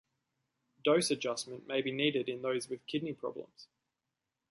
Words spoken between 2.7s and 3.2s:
kidney